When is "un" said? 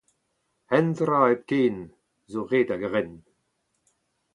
0.77-0.87